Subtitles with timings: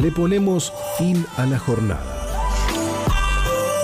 [0.00, 2.16] le ponemos fin a la jornada.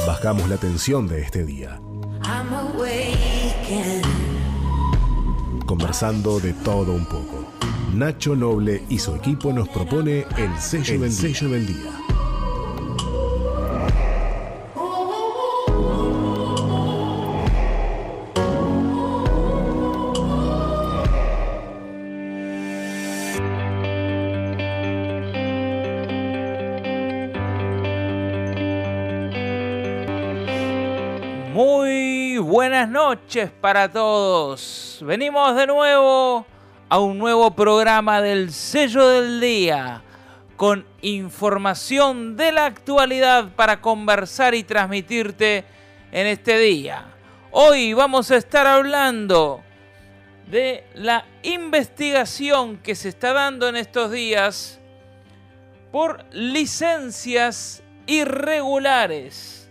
[0.06, 1.78] Bajamos la tensión de este día.
[5.66, 7.44] Conversando de todo un poco.
[7.92, 11.95] Nacho Noble y su equipo nos propone el sello, del, sello del día.
[33.26, 35.00] Noches para todos.
[35.02, 36.46] Venimos de nuevo
[36.88, 40.00] a un nuevo programa del sello del día
[40.54, 45.64] con información de la actualidad para conversar y transmitirte
[46.12, 47.04] en este día.
[47.50, 49.60] Hoy vamos a estar hablando
[50.48, 54.78] de la investigación que se está dando en estos días
[55.90, 59.68] por licencias irregulares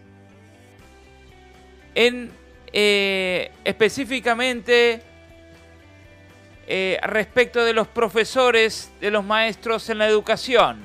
[1.94, 2.44] en
[2.78, 5.02] eh, específicamente
[6.68, 10.80] eh, respecto de los profesores, de los maestros en la educación.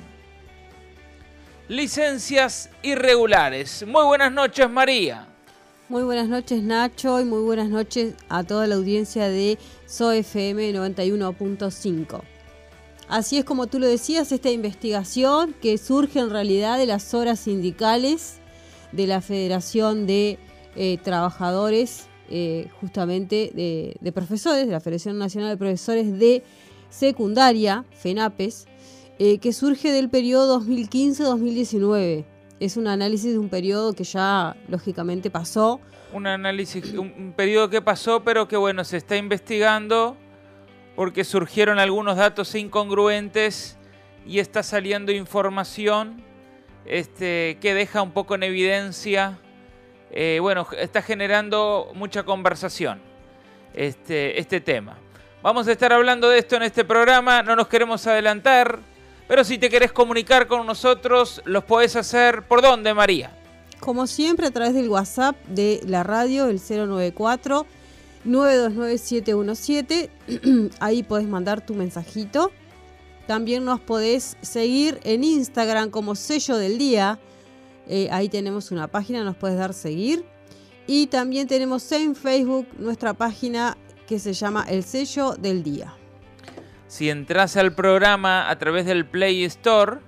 [1.67, 3.85] Licencias irregulares.
[3.85, 5.27] Muy buenas noches, María.
[5.89, 12.21] Muy buenas noches, Nacho, y muy buenas noches a toda la audiencia de SOFM 91.5.
[13.09, 17.41] Así es como tú lo decías, esta investigación que surge en realidad de las horas
[17.41, 18.37] sindicales
[18.93, 20.39] de la Federación de
[20.75, 26.43] eh, trabajadores eh, justamente de, profesores, de la Federación Nacional de Profesores de
[26.89, 28.67] Secundaria, FENAPES,
[29.19, 32.25] eh, que surge del periodo 2015-2019.
[32.59, 35.81] Es un análisis de un periodo que ya lógicamente pasó.
[36.13, 40.15] Un análisis, un periodo que pasó, pero que bueno, se está investigando
[40.95, 43.77] porque surgieron algunos datos incongruentes
[44.25, 46.23] y está saliendo información
[46.85, 49.39] este, que deja un poco en evidencia
[50.11, 53.01] eh, bueno, está generando mucha conversación
[53.73, 54.97] este, este tema.
[55.41, 58.79] Vamos a estar hablando de esto en este programa, no nos queremos adelantar,
[59.27, 63.31] pero si te querés comunicar con nosotros, los podés hacer por dónde, María.
[63.79, 67.65] Como siempre, a través del WhatsApp de la radio, el 094
[68.23, 70.09] 929
[70.79, 72.51] Ahí podés mandar tu mensajito.
[73.25, 77.17] También nos podés seguir en Instagram como sello del día
[77.87, 80.25] eh, ahí tenemos una página, nos puedes dar seguir.
[80.87, 83.77] Y también tenemos en Facebook nuestra página
[84.07, 85.93] que se llama El Sello del Día.
[86.87, 89.99] Si entras al programa a través del Play Store,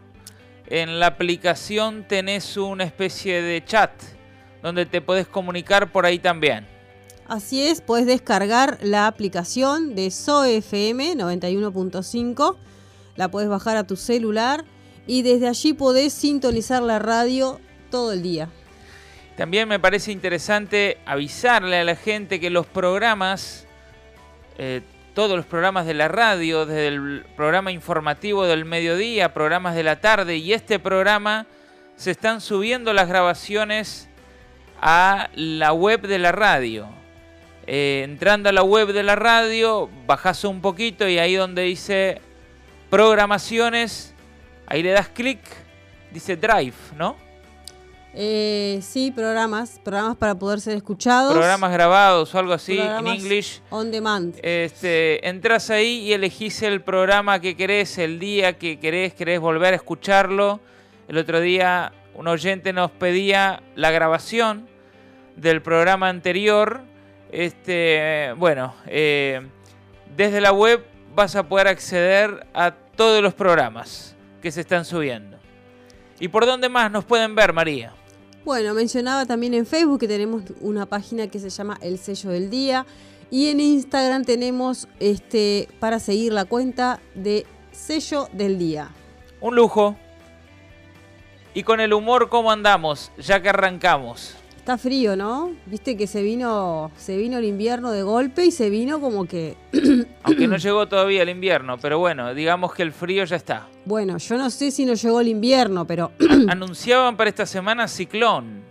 [0.68, 3.92] en la aplicación tenés una especie de chat
[4.62, 6.68] donde te puedes comunicar por ahí también.
[7.28, 12.58] Así es, puedes descargar la aplicación de SOFM 91.5,
[13.16, 14.66] la puedes bajar a tu celular
[15.08, 17.59] y desde allí podés sintonizar la radio
[17.90, 18.50] todo el día.
[19.36, 23.66] También me parece interesante avisarle a la gente que los programas,
[24.58, 24.81] eh,
[25.16, 30.00] todos los programas de la radio, desde el programa informativo del mediodía, programas de la
[30.00, 31.47] tarde y este programa,
[31.96, 34.08] se están subiendo las grabaciones
[34.81, 36.88] a la web de la radio.
[37.66, 42.22] Eh, entrando a la web de la radio, bajas un poquito y ahí donde dice
[42.90, 44.12] programaciones,
[44.68, 45.40] Ahí le das clic,
[46.12, 47.16] dice Drive, ¿no?
[48.16, 51.34] Eh, sí, programas, programas para poder ser escuchados.
[51.34, 53.62] Programas grabados o algo así, en English.
[53.72, 54.35] On demand.
[54.44, 59.74] Este, entras ahí y elegís el programa que querés, el día que querés, querés volver
[59.74, 60.59] a escucharlo.
[61.07, 64.68] El otro día un oyente nos pedía la grabación
[65.35, 66.81] del programa anterior.
[67.31, 69.41] Este, bueno, eh,
[70.16, 70.85] desde la web
[71.16, 74.12] vas a poder acceder a todos los programas
[74.44, 75.38] que se están subiendo.
[76.20, 77.94] ¿Y por dónde más nos pueden ver, María?
[78.44, 82.50] Bueno, mencionaba también en Facebook que tenemos una página que se llama El Sello del
[82.50, 82.86] Día
[83.31, 88.90] y en Instagram tenemos este para seguir la cuenta de Sello del Día.
[89.40, 89.95] Un lujo.
[91.54, 93.13] Y con el humor, ¿cómo andamos?
[93.18, 94.36] Ya que arrancamos.
[94.63, 95.51] Está frío, ¿no?
[95.65, 99.57] Viste que se vino, se vino el invierno de golpe y se vino como que.
[100.24, 103.68] Aunque no llegó todavía el invierno, pero bueno, digamos que el frío ya está.
[103.83, 106.13] Bueno, yo no sé si no llegó el invierno, pero.
[106.48, 108.62] Anunciaban para esta semana ciclón.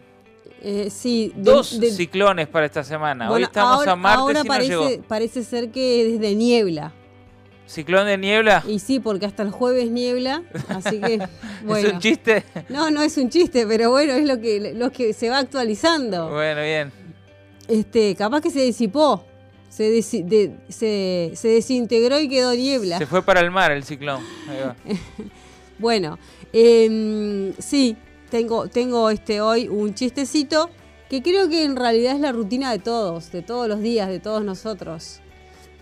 [0.62, 3.30] Eh, sí, dos ciclones para esta semana.
[3.30, 5.02] Hoy estamos a martes ahora y parece, no llegó.
[5.02, 6.94] parece ser que es de niebla.
[7.72, 8.62] ¿Ciclón de niebla?
[8.68, 11.26] Y sí, porque hasta el jueves niebla, así que
[11.64, 11.88] bueno.
[11.88, 12.44] ¿Es un chiste?
[12.68, 16.28] No, no es un chiste, pero bueno, es lo que, lo que se va actualizando.
[16.28, 16.92] Bueno, bien.
[17.68, 19.24] Este, capaz que se disipó,
[19.70, 22.98] se, se, desintegró y quedó niebla.
[22.98, 24.20] Se fue para el mar el ciclón.
[25.78, 26.16] Bueno,
[26.52, 27.96] em, sí,
[28.30, 30.70] tengo, tengo este hoy un chistecito
[31.10, 34.20] que creo que en realidad es la rutina de todos, de todos los días, de
[34.20, 35.21] todos nosotros.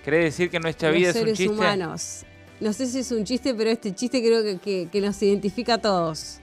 [0.03, 1.53] ¿Quiere decir que nuestra los vida es un seres chiste?
[1.55, 2.25] humanos.
[2.61, 5.75] No sé si es un chiste, pero este chiste creo que, que- que nos identifica
[5.75, 6.39] a todos.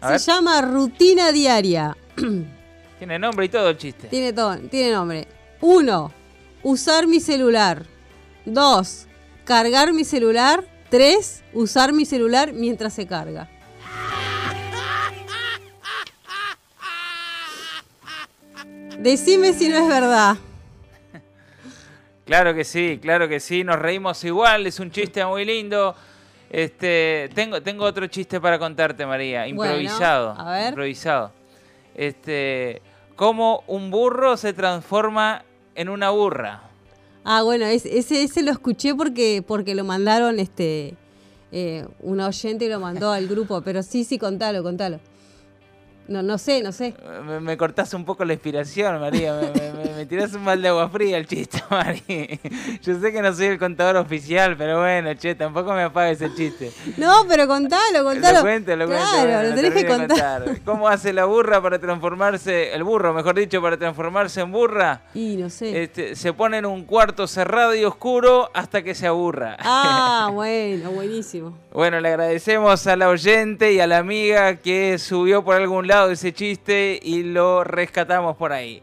[0.00, 0.20] A Se ver.
[0.20, 1.96] llama rutina diaria.
[2.98, 4.08] Tiene nombre y todo el chiste.
[4.08, 5.26] Tiene todo, tiene nombre.
[5.60, 6.12] Uno,
[6.62, 7.84] usar mi celular.
[8.44, 9.06] Dos,
[9.44, 10.64] cargar mi celular.
[10.90, 13.48] Tres, usar mi celular mientras se carga.
[18.98, 20.36] Decime si no es verdad.
[22.24, 25.94] Claro que sí, claro que sí, nos reímos igual, es un chiste muy lindo.
[26.50, 30.34] Este, tengo, tengo otro chiste para contarte, María, Bueno, improvisado.
[30.38, 30.68] a ver.
[30.68, 31.32] Improvisado.
[31.94, 32.80] Este,
[33.16, 36.62] cómo un burro se transforma en una burra.
[37.24, 40.94] Ah, bueno, es- ese, ese lo escuché porque, porque lo mandaron, este,
[41.52, 45.00] eh, una oyente lo mandó al grupo, pero sí, sí, contalo, contalo.
[46.08, 46.94] No, no sé, no sé.
[47.24, 49.34] Me, me cortás un poco la inspiración, María.
[49.34, 52.38] Me, me- me- tirás un balde de agua fría el chiste, María.
[52.82, 56.34] Yo sé que no soy el contador oficial, pero bueno, che, tampoco me apagues el
[56.34, 56.70] chiste.
[56.96, 58.38] No, pero contalo, contalo.
[58.38, 59.04] Lo cuento, lo cuento.
[59.10, 60.44] Claro, bueno, lo tenés que de contar.
[60.64, 65.02] ¿Cómo hace la burra para transformarse, el burro, mejor dicho, para transformarse en burra?
[65.14, 65.82] Y no sé.
[65.82, 69.56] Este, se pone en un cuarto cerrado y oscuro hasta que se aburra.
[69.60, 71.56] Ah, bueno, buenísimo.
[71.72, 76.10] Bueno, le agradecemos a la oyente y a la amiga que subió por algún lado
[76.10, 78.82] ese chiste y lo rescatamos por ahí.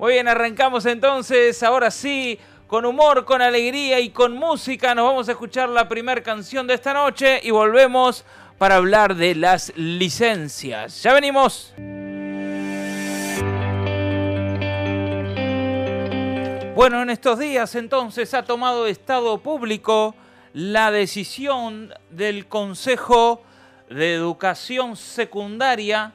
[0.00, 4.94] Muy bien, arrancamos entonces, ahora sí, con humor, con alegría y con música.
[4.94, 8.24] Nos vamos a escuchar la primera canción de esta noche y volvemos
[8.56, 11.02] para hablar de las licencias.
[11.02, 11.74] Ya venimos.
[16.74, 20.14] Bueno, en estos días entonces ha tomado Estado Público
[20.54, 23.42] la decisión del Consejo
[23.90, 26.14] de Educación Secundaria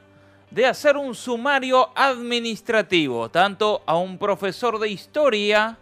[0.52, 5.78] de hacer un sumario administrativo, tanto a un profesor de historia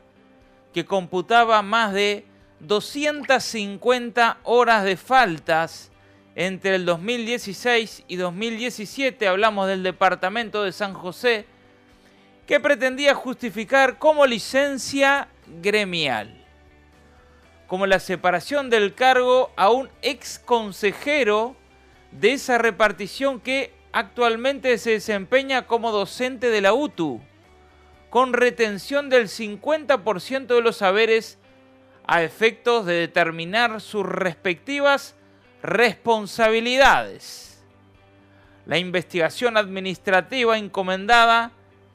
[0.74, 2.25] que computaba más de
[2.60, 5.92] 250 horas de faltas
[6.36, 11.45] entre el 2016 y 2017, hablamos del departamento de San José,
[12.48, 15.27] que pretendía justificar como licencia
[15.62, 16.44] gremial,
[17.68, 21.56] como la separación del cargo a un ex consejero
[22.12, 27.22] de esa repartición que actualmente se desempeña como docente de la UTU,
[28.10, 31.38] con retención del 50% de los saberes
[32.06, 35.16] a efectos de determinar sus respectivas
[35.62, 37.63] responsabilidades.
[38.66, 41.51] La investigación administrativa encomendada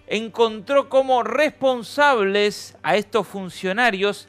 [0.07, 4.29] encontró como responsables a estos funcionarios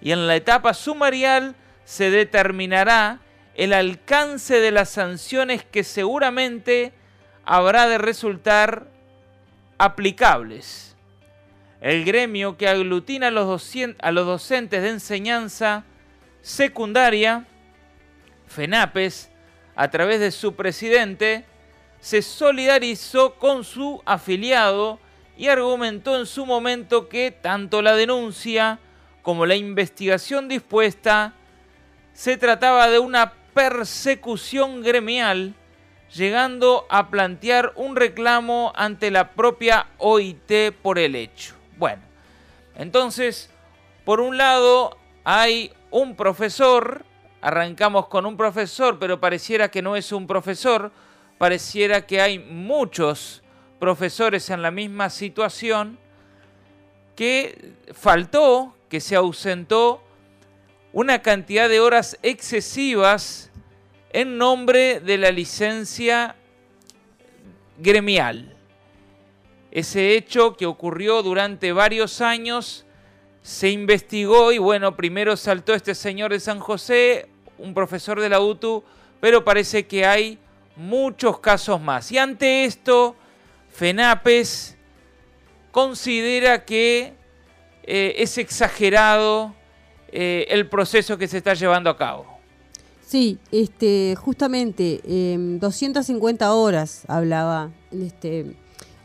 [0.00, 3.20] y en la etapa sumarial se determinará
[3.54, 6.92] el alcance de las sanciones que seguramente
[7.48, 8.86] habrá de resultar
[9.78, 10.94] aplicables.
[11.80, 15.84] El gremio que aglutina a los, a los docentes de enseñanza
[16.42, 17.46] secundaria,
[18.48, 19.30] FENAPES,
[19.74, 21.46] a través de su presidente,
[22.00, 24.98] se solidarizó con su afiliado
[25.38, 28.78] y argumentó en su momento que tanto la denuncia
[29.22, 31.32] como la investigación dispuesta
[32.12, 35.54] se trataba de una persecución gremial,
[36.14, 41.54] llegando a plantear un reclamo ante la propia OIT por el hecho.
[41.76, 42.02] Bueno,
[42.74, 43.50] entonces,
[44.04, 47.04] por un lado hay un profesor,
[47.40, 50.92] arrancamos con un profesor, pero pareciera que no es un profesor,
[51.38, 53.42] pareciera que hay muchos
[53.78, 55.98] profesores en la misma situación
[57.14, 60.02] que faltó, que se ausentó
[60.92, 63.47] una cantidad de horas excesivas
[64.12, 66.36] en nombre de la licencia
[67.78, 68.54] gremial.
[69.70, 72.86] Ese hecho que ocurrió durante varios años
[73.42, 78.40] se investigó y bueno, primero saltó este señor de San José, un profesor de la
[78.40, 78.82] UTU,
[79.20, 80.38] pero parece que hay
[80.76, 82.10] muchos casos más.
[82.12, 83.16] Y ante esto,
[83.70, 84.76] FENAPES
[85.70, 87.12] considera que
[87.82, 89.54] eh, es exagerado
[90.10, 92.37] eh, el proceso que se está llevando a cabo.
[93.08, 98.54] Sí, este, justamente em, 250 horas hablaba este,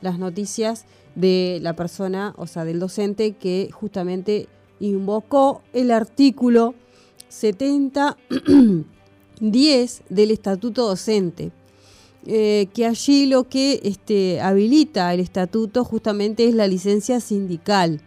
[0.02, 0.84] las noticias
[1.16, 4.50] de la persona, o sea, del docente que justamente
[4.82, 6.76] invocó el artículo
[7.30, 8.18] 70
[9.40, 11.54] 10 del Estatuto Docente.
[12.26, 18.02] eh, que allí lo que este, habilita el estatuto justamente es la licencia sindical.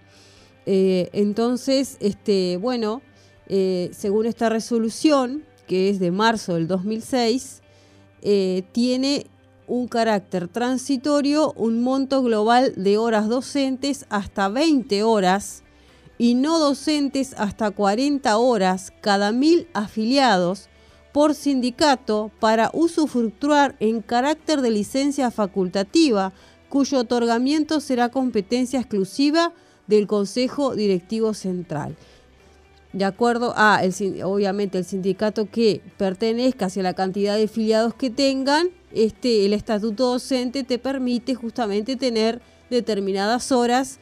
[0.66, 3.00] Eh, entonces, este, bueno,
[3.48, 7.62] eh, según esta resolución, que es de marzo del 2006,
[8.22, 9.26] eh, tiene
[9.66, 15.64] un carácter transitorio, un monto global de horas docentes hasta 20 horas
[16.18, 20.68] y no docentes hasta 40 horas cada mil afiliados
[21.12, 26.32] por sindicato para usufructuar en carácter de licencia facultativa,
[26.68, 29.52] cuyo otorgamiento será competencia exclusiva
[29.86, 31.96] del Consejo Directivo Central.
[32.96, 33.92] De acuerdo a, el,
[34.24, 40.12] obviamente, el sindicato que pertenezca hacia la cantidad de afiliados que tengan, este, el estatuto
[40.12, 44.00] docente te permite justamente tener determinadas horas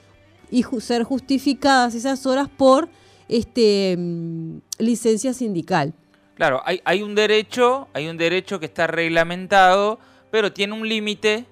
[0.49, 2.89] y ser justificadas esas horas por
[3.29, 5.93] este, mm, licencia sindical.
[6.37, 9.99] Claro, hay, hay, un derecho, hay un derecho que está reglamentado,
[10.31, 11.47] pero tiene un límite,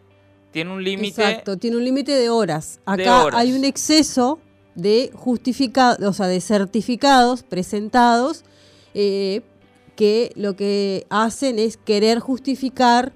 [0.52, 1.20] tiene un límite.
[1.20, 2.78] Exacto, tiene un límite de horas.
[2.86, 4.38] Acá hay un exceso
[4.74, 8.44] de justificados, o sea, de certificados presentados
[8.94, 9.42] eh,
[9.96, 13.12] que lo que hacen es querer justificar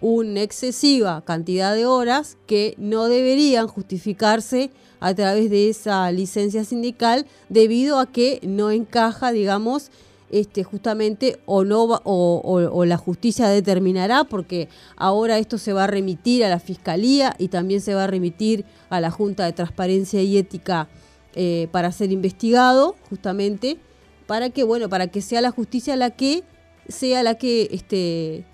[0.00, 7.26] una excesiva cantidad de horas que no deberían justificarse a través de esa licencia sindical
[7.48, 9.90] debido a que no encaja, digamos,
[10.30, 16.44] este, justamente o no o, la justicia determinará porque ahora esto se va a remitir
[16.44, 20.36] a la fiscalía y también se va a remitir a la Junta de Transparencia y
[20.38, 20.88] Ética
[21.34, 23.78] eh, para ser investigado justamente
[24.26, 26.44] para que bueno para que sea la justicia la que
[26.88, 28.44] sea la que este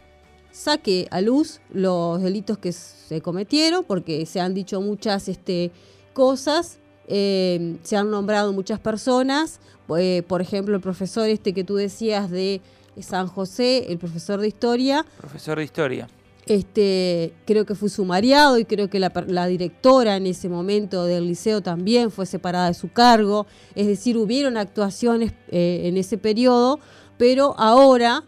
[0.53, 5.73] saque a luz los delitos que se cometieron porque se han dicho muchas este
[6.13, 6.79] cosas
[7.09, 9.61] eh, se han nombrado muchas personas,
[9.97, 12.61] eh, por ejemplo, el profesor este que tú decías de
[13.01, 15.05] San José, el profesor de historia.
[15.19, 16.09] Profesor de historia.
[16.47, 21.61] Este, creo que fue sumariado y creo que la, directora en ese momento del liceo
[21.61, 23.47] también fue separada de su cargo.
[23.75, 26.79] Es decir, hubieron actuaciones eh, en ese periodo,
[27.19, 28.23] pero ahora,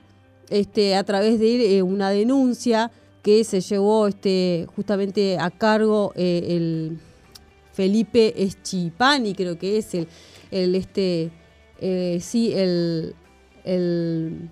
[0.50, 2.91] este, a través de una denuncia
[3.23, 6.99] que se llevó este, justamente a cargo el
[7.79, 10.09] Felipe Eschipani, creo que es el,
[10.50, 11.31] el este,
[11.78, 13.14] eh, sí, el,
[13.64, 14.50] el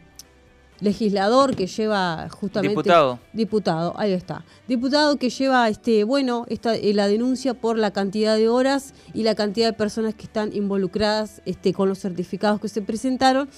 [0.81, 3.19] legislador que lleva justamente diputado.
[3.33, 4.45] Diputado ahí está.
[4.69, 9.23] Diputado que lleva este bueno esta eh, la denuncia por la cantidad de horas y
[9.23, 13.49] la cantidad de personas que están involucradas este con los certificados que se presentaron.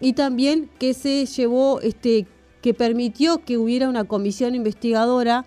[0.00, 2.26] Y también que se llevó este
[2.62, 5.44] que permitió que hubiera una comisión investigadora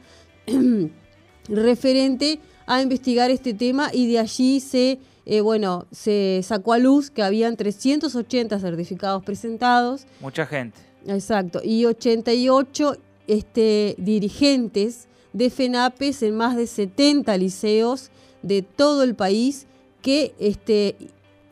[1.47, 4.99] referente a investigar este tema y de allí se,
[5.31, 10.05] eh, bueno, se sacó a luz que habían 380 certificados presentados.
[10.19, 10.77] Mucha gente.
[11.07, 12.97] Exacto, y 88
[13.27, 18.11] este, dirigentes de FENAPES en más de 70 liceos
[18.41, 19.67] de todo el país
[20.01, 20.97] que este,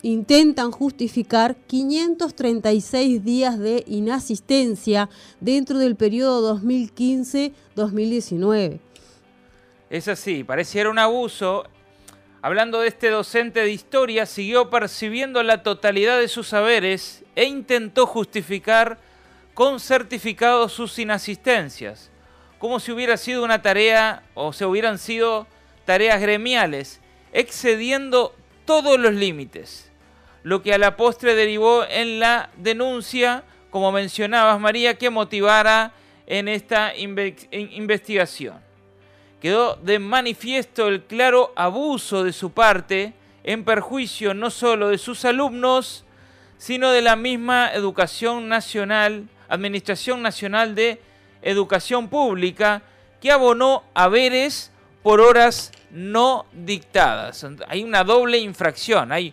[0.02, 5.08] intentan justificar 536 días de inasistencia
[5.40, 8.78] dentro del periodo 2015-2019.
[9.88, 11.64] Es así, pareciera un abuso.
[12.42, 18.06] Hablando de este docente de historia, siguió percibiendo la totalidad de sus saberes e intentó
[18.06, 18.96] justificar
[19.52, 22.10] con certificados sus inasistencias,
[22.58, 25.46] como si hubiera sido una tarea o se hubieran sido
[25.84, 27.02] tareas gremiales,
[27.34, 29.90] excediendo todos los límites,
[30.42, 35.92] lo que a la postre derivó en la denuncia, como mencionabas María, que motivara
[36.26, 38.69] en esta investigación
[39.40, 45.24] quedó de manifiesto el claro abuso de su parte en perjuicio no solo de sus
[45.24, 46.04] alumnos,
[46.58, 51.00] sino de la misma Educación Nacional, Administración Nacional de
[51.40, 52.82] Educación Pública,
[53.20, 54.70] que abonó haberes
[55.02, 57.46] por horas no dictadas.
[57.66, 59.32] Hay una doble infracción, hay,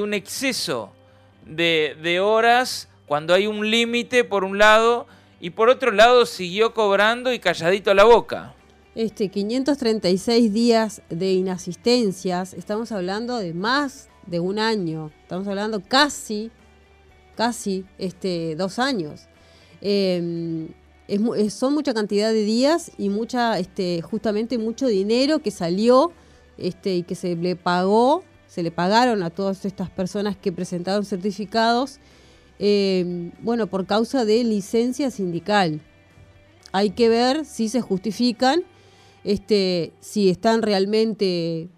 [0.00, 0.90] un exceso
[1.44, 5.06] de, de horas cuando hay un límite por un lado
[5.38, 8.54] y por otro lado siguió cobrando y calladito la boca
[8.94, 16.50] este, 536 días de inasistencias, estamos hablando de más de un año, estamos hablando casi,
[17.36, 19.26] casi este, dos años.
[19.80, 20.68] Em,
[21.50, 26.12] son mucha cantidad de días y mucha, este, justamente mucho dinero que salió
[26.56, 31.04] este, y que se le pagó, se le pagaron a todas estas personas que presentaron
[31.04, 31.98] certificados,
[32.60, 35.80] em, bueno, por causa de licencia sindical.
[36.70, 38.64] Hay que ver si se justifican
[39.24, 41.68] este, si están realmente,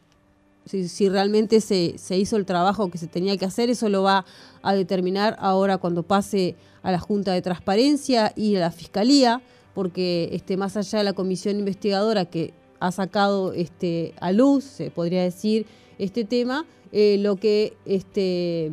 [0.65, 4.25] si, realmente se, se, hizo el trabajo que se tenía que hacer, eso lo va
[4.63, 9.41] a determinar ahora cuando pase a la Junta de Transparencia y a la Fiscalía,
[9.75, 14.91] porque este, más allá de la comisión investigadora que ha sacado este, a luz, se
[14.91, 15.67] podría decir,
[15.99, 18.71] este tema, eh, lo que este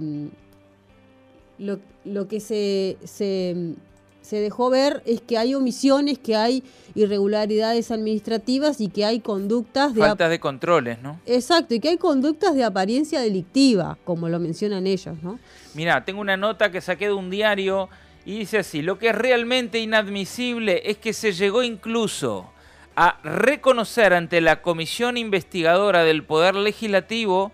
[1.57, 2.97] lo, lo que se
[4.23, 6.63] se dejó ver es que hay omisiones, que hay
[6.95, 10.01] irregularidades administrativas y que hay conductas de...
[10.01, 11.19] Faltas de controles, ¿no?
[11.25, 15.39] Exacto, y que hay conductas de apariencia delictiva, como lo mencionan ellos, ¿no?
[15.73, 17.89] Mira, tengo una nota que saqué de un diario
[18.25, 22.49] y dice así, lo que es realmente inadmisible es que se llegó incluso
[22.95, 27.51] a reconocer ante la comisión investigadora del Poder Legislativo,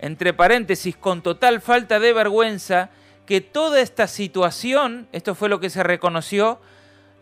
[0.00, 2.90] entre paréntesis, con total falta de vergüenza,
[3.28, 6.58] que toda esta situación, esto fue lo que se reconoció,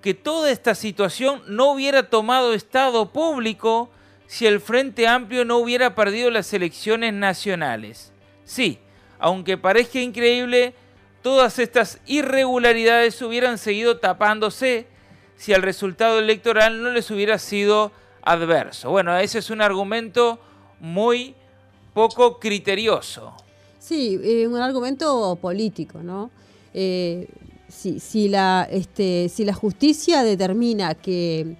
[0.00, 3.90] que toda esta situación no hubiera tomado estado público
[4.28, 8.12] si el Frente Amplio no hubiera perdido las elecciones nacionales.
[8.44, 8.78] Sí,
[9.18, 10.74] aunque parezca increíble,
[11.22, 14.86] todas estas irregularidades hubieran seguido tapándose
[15.34, 17.90] si el resultado electoral no les hubiera sido
[18.22, 18.90] adverso.
[18.90, 20.38] Bueno, ese es un argumento
[20.78, 21.34] muy
[21.94, 23.34] poco criterioso.
[23.86, 26.32] Sí, eh, un argumento político, ¿no?
[26.74, 27.28] Eh,
[27.68, 31.56] si, la, este, si la justicia determina que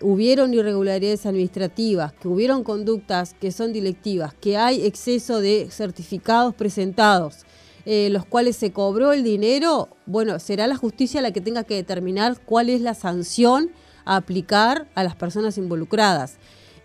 [0.00, 7.46] hubieron irregularidades administrativas, que hubieron conductas que son directivas, que hay exceso de certificados presentados,
[7.86, 11.74] eh, los cuales se cobró el dinero, bueno, será la justicia la que tenga que
[11.74, 13.70] determinar cuál es la sanción
[14.04, 16.36] a aplicar a las personas involucradas.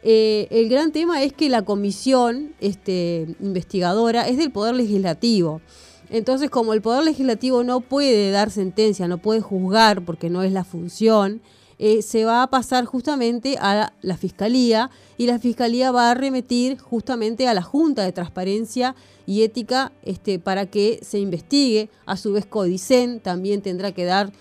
[0.03, 5.61] Eh, el gran tema es que la comisión este, investigadora es del Poder Legislativo.
[6.09, 10.51] Entonces, como el Poder Legislativo no puede dar sentencia, no puede juzgar porque no es
[10.51, 11.41] la función,
[11.81, 16.77] eh, se va a pasar justamente a la Fiscalía y la Fiscalía va a remitir
[16.77, 21.89] justamente a la Junta de Transparencia y Ética este, para que se investigue.
[22.05, 24.33] A su vez, Codicen también tendrá que dar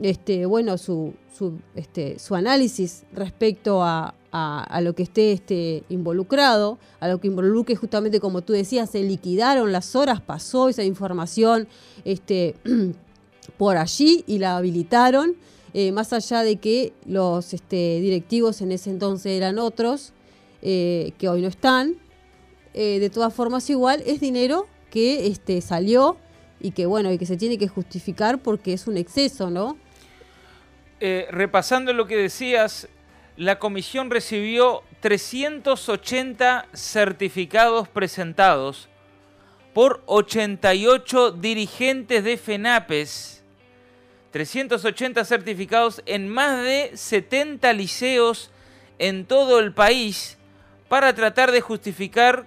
[0.00, 6.78] este, bueno, su, su, este, su análisis respecto a, a, lo que esté este, involucrado,
[7.00, 11.68] a lo que involucre justamente como tú decías, se liquidaron las horas, pasó esa información
[12.04, 12.56] este,
[13.58, 15.36] por allí y la habilitaron
[15.74, 20.12] eh, más allá de que los este, directivos en ese entonces eran otros,
[20.62, 21.96] eh, que hoy no están,
[22.74, 26.16] eh, de todas formas igual es dinero que este, salió
[26.60, 29.76] y que bueno, y que se tiene que justificar porque es un exceso, ¿no?
[31.30, 32.88] Repasando lo que decías,
[33.36, 38.88] la comisión recibió 380 certificados presentados
[39.74, 43.42] por 88 dirigentes de FENAPES
[44.32, 48.50] 380 certificados en más de 70 liceos
[48.98, 50.38] en todo el país
[50.88, 52.46] para tratar de justificar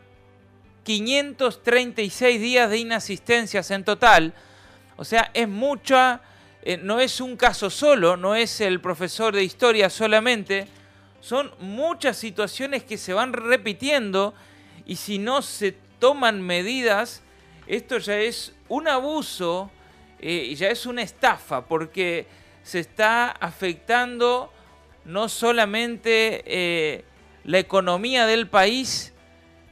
[0.84, 4.34] 536 días de inasistencias en total.
[4.98, 6.22] O sea, es mucha,
[6.66, 10.68] eh, no es un caso solo, no es el profesor de historia solamente,
[11.22, 14.34] son muchas situaciones que se van repitiendo
[14.86, 17.24] y si no se toman medidas,
[17.68, 19.72] esto ya es un abuso
[20.20, 22.26] eh, ya es una estafa porque
[22.64, 24.52] se está afectando
[25.04, 27.06] no solamente eh,
[27.44, 29.14] la economía del país,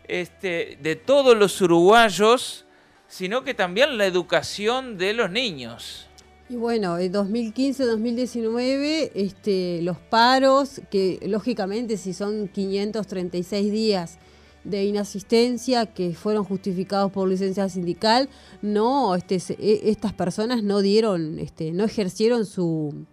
[0.08, 2.66] este, de todos los uruguayos,
[3.08, 6.08] sino que también la educación de los niños.
[6.50, 14.20] Y bueno, en 2015-2019, este, los paros, que lógicamente si son 536 días
[14.64, 18.30] de inasistencia que fueron justificados por licencia sindical,
[18.62, 23.06] no, este, e, estas personas no dieron, este, no ejercieron su,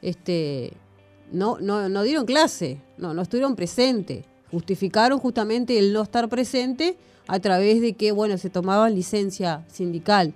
[0.00, 0.72] este,
[1.30, 6.96] no, no, no dieron clase, no, no estuvieron presentes, justificaron justamente el no estar presente
[7.26, 10.34] a través de que, bueno, se tomaban licencia sindical.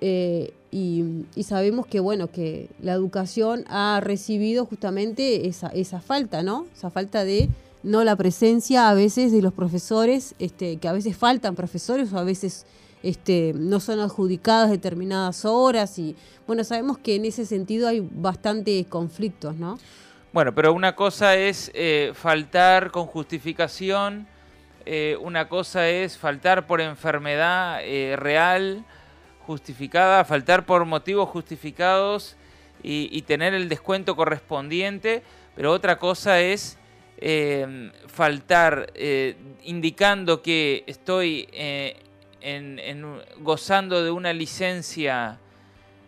[0.00, 1.04] Eh, y,
[1.44, 6.66] sabemos que, bueno, que la educación ha recibido justamente esa, esa falta, ¿no?
[6.74, 7.48] Esa falta de
[7.84, 12.18] no la presencia a veces de los profesores, este, que a veces faltan profesores o
[12.18, 12.66] a veces
[13.02, 18.86] este, no son adjudicadas determinadas horas y bueno, sabemos que en ese sentido hay bastantes
[18.86, 19.78] conflictos, ¿no?
[20.32, 24.26] Bueno, pero una cosa es eh, faltar con justificación,
[24.86, 27.80] eh, una cosa es faltar por enfermedad
[28.16, 28.84] real,
[29.46, 32.36] justificada, faltar por motivos justificados
[32.82, 35.22] y tener el descuento correspondiente,
[35.56, 36.76] pero otra cosa es
[37.18, 41.96] eh, faltar eh, indicando que estoy eh,
[43.38, 45.38] gozando de una licencia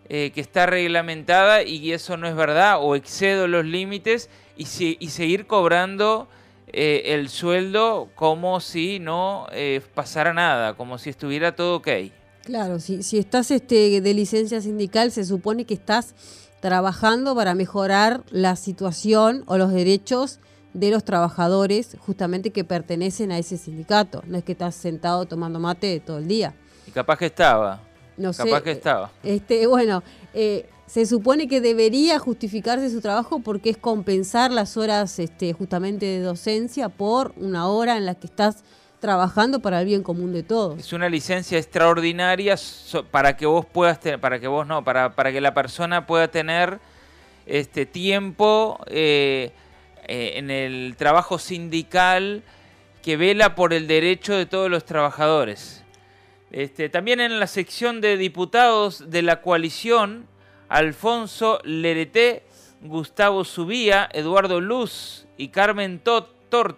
[0.08, 6.28] que está reglamentada y eso no es verdad o excedo los límites y, seguir cobrando
[6.72, 9.48] el sueldo como si no
[9.94, 11.88] pasara nada, como si estuviera todo ok.
[12.46, 16.14] Claro, si, si estás este, de licencia sindical se supone que estás
[16.60, 20.38] trabajando para mejorar la situación o los derechos
[20.72, 24.22] de los trabajadores justamente que pertenecen a ese sindicato.
[24.28, 26.54] No es que estás sentado tomando mate todo el día.
[26.86, 27.82] Y capaz que estaba.
[28.16, 29.10] No capaz que estaba.
[29.24, 35.18] Este, bueno, eh, se supone que debería justificarse su trabajo porque es compensar las horas
[35.18, 38.62] este, justamente de docencia por una hora en la que estás
[39.00, 40.78] trabajando para el bien común de todos.
[40.78, 42.56] Es una licencia extraordinaria
[43.10, 46.78] para que vos puedas tener, para que vos no, para, que la persona pueda tener
[47.46, 49.52] este tiempo eh,
[50.06, 52.42] eh, en el trabajo sindical
[53.02, 55.84] que vela por el derecho de todos los trabajadores.
[56.50, 60.26] Este, también en la sección de diputados de la coalición,
[60.68, 62.42] Alfonso Lerete,
[62.80, 66.76] Gustavo Subía, Eduardo Luz y Carmen Tort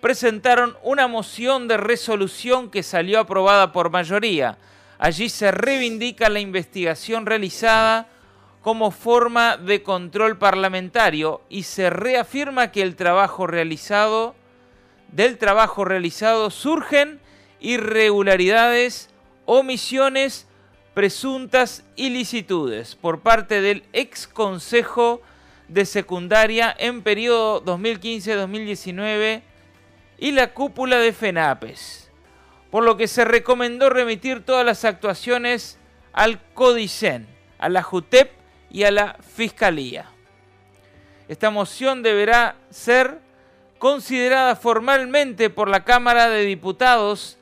[0.00, 4.58] presentaron una moción de resolución que salió aprobada por mayoría.
[4.98, 8.08] Allí se reivindica la investigación realizada
[8.62, 14.34] como forma de control parlamentario y se reafirma que el trabajo realizado
[15.12, 17.20] del trabajo realizado surgen
[17.60, 19.08] irregularidades,
[19.44, 20.46] omisiones,
[20.94, 25.20] presuntas ilicitudes por parte del ex consejo
[25.68, 29.42] de secundaria en periodo 2015-2019
[30.18, 32.10] y la cúpula de FENAPES,
[32.70, 35.78] por lo que se recomendó remitir todas las actuaciones
[36.12, 37.26] al CODICEN,
[37.58, 38.32] a la JUTEP
[38.70, 40.06] y a la Fiscalía.
[41.28, 43.18] Esta moción deberá ser
[43.78, 47.36] considerada formalmente por la Cámara de Diputados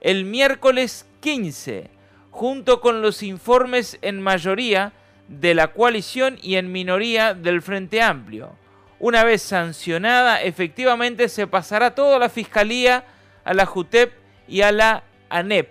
[0.00, 1.90] el miércoles 15,
[2.30, 4.92] junto con los informes en mayoría
[5.28, 8.56] de la coalición y en minoría del Frente Amplio.
[8.98, 13.04] Una vez sancionada, efectivamente se pasará todo a la Fiscalía,
[13.44, 14.12] a la JUTEP
[14.48, 15.68] y a la ANEP,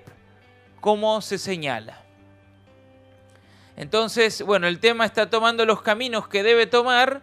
[0.79, 2.03] como se señala.
[3.77, 7.21] Entonces, bueno, el tema está tomando los caminos que debe tomar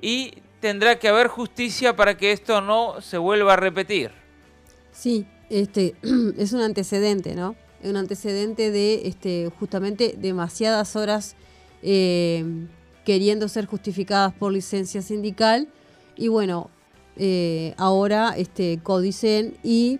[0.00, 4.12] y tendrá que haber justicia para que esto no se vuelva a repetir.
[4.92, 5.94] Sí, este
[6.38, 7.56] es un antecedente, ¿no?
[7.82, 11.34] Un antecedente de este, justamente demasiadas horas
[11.82, 12.44] eh,
[13.10, 15.66] queriendo ser justificadas por licencia sindical.
[16.16, 16.70] Y bueno,
[17.16, 19.98] eh, ahora este, Codicen y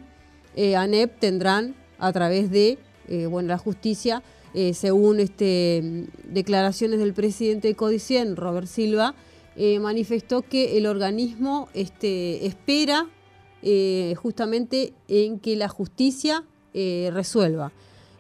[0.55, 2.79] eh, ANEP tendrán a través de
[3.29, 4.23] bueno, la justicia,
[4.73, 9.17] según este, declaraciones del presidente de Codicen, Robert Silva,
[9.81, 13.09] manifestó que el organismo este, espera
[13.63, 17.73] eh, justamente en que la justicia eh, resuelva.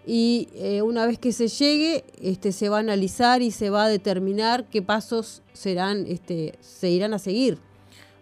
[0.06, 3.84] Y eh, una vez que se llegue, este, se va a analizar y se va
[3.84, 7.58] a determinar qué pasos serán, este, se irán a seguir.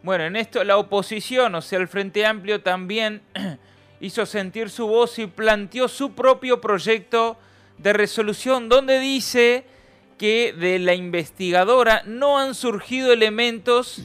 [0.02, 3.22] Bueno, en esto la oposición, o sea, el Frente Amplio también
[4.00, 7.36] hizo sentir su voz y planteó su propio proyecto
[7.78, 9.64] de resolución donde dice
[10.18, 14.02] que de la investigadora no han surgido elementos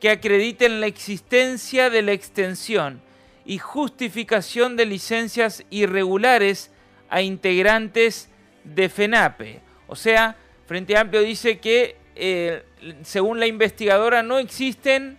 [0.00, 3.02] que acrediten la existencia de la extensión
[3.44, 6.70] y justificación de licencias irregulares
[7.08, 8.28] a integrantes
[8.64, 9.60] de FENAPE.
[9.86, 12.64] O sea, Frente Amplio dice que, eh,
[13.02, 15.18] según la investigadora, no existen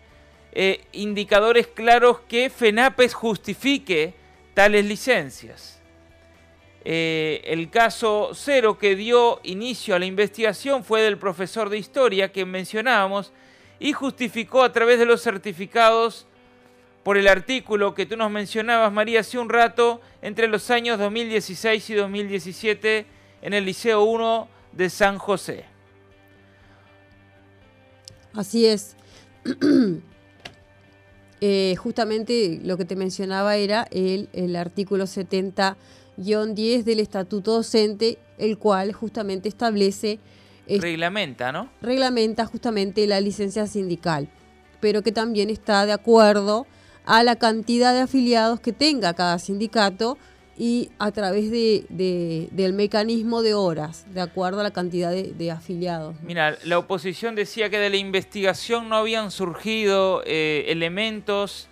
[0.52, 4.14] eh, indicadores claros que FENAPE justifique
[4.54, 5.82] tales licencias.
[6.84, 12.32] Eh, el caso cero que dio inicio a la investigación fue del profesor de historia
[12.32, 13.34] que mencionábamos,
[13.80, 16.27] y justificó a través de los certificados
[17.08, 21.90] por el artículo que tú nos mencionabas, María, hace un rato, entre los años 2016
[21.92, 23.06] y 2017
[23.44, 25.64] en el Liceo 1 de San José.
[28.34, 28.98] Así es.
[31.40, 35.76] Eh, justamente lo que te mencionaba era el, el artículo 70-10
[36.84, 40.20] del Estatuto Docente, el cual justamente establece
[40.68, 41.70] reglamenta, ¿no?
[41.80, 44.28] Reglamenta justamente la licencia sindical,
[44.82, 46.66] pero que también está de acuerdo
[47.08, 50.18] a la cantidad de afiliados que tenga cada sindicato
[50.58, 51.86] y a través de,
[52.52, 56.16] del mecanismo de horas, de acuerdo a la cantidad de, afiliados.
[56.22, 61.70] Mira, la oposición decía que de la investigación no habían surgido eh, elementos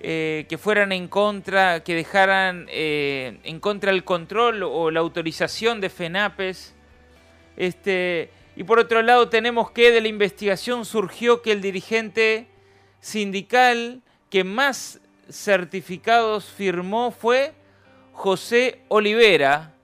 [0.00, 5.80] eh, que fueran en contra, que dejaran eh, en contra el control o la autorización
[5.80, 6.74] de FENAPES
[7.56, 12.46] este, y por otro lado tenemos que de la investigación surgió que el dirigente
[13.00, 17.54] sindical que más certificados firmó fue
[18.12, 19.74] José Olivera,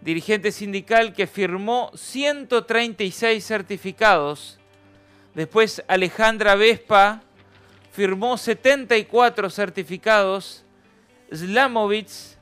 [0.00, 4.58] dirigente sindical que firmó 136 certificados.
[5.34, 7.22] Después Alejandra Vespa
[7.92, 10.64] firmó 74 certificados.
[11.32, 12.36] Slamovitz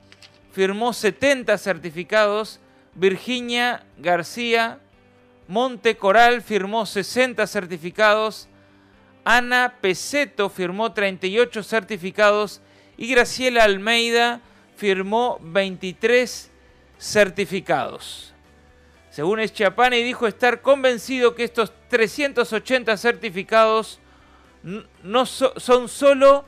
[0.53, 2.61] firmó 70 certificados
[2.95, 4.79] Virginia García
[5.47, 8.49] Monte Coral firmó 60 certificados,
[9.25, 12.61] Ana Peseto firmó 38 certificados
[12.97, 14.41] y Graciela Almeida
[14.77, 16.51] firmó 23
[16.99, 18.35] certificados.
[19.11, 24.01] Según Schiapani dijo estar convencido que estos 380 certificados
[25.03, 26.45] no son solo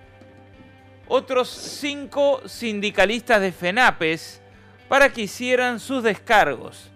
[1.09, 4.41] otros cinco sindicalistas de FENAPES,
[4.89, 6.91] para que hicieran sus descargos,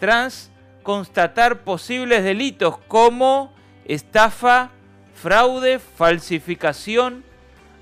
[0.00, 0.50] tras
[0.82, 3.52] constatar posibles delitos como
[3.84, 4.70] estafa,
[5.14, 7.24] fraude, falsificación,